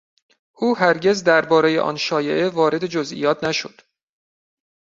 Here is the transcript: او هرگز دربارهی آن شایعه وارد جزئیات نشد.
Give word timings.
او 0.53 0.77
هرگز 0.77 1.23
دربارهی 1.23 1.79
آن 1.79 1.97
شایعه 1.97 2.49
وارد 2.49 2.85
جزئیات 2.85 3.43
نشد. 3.43 3.81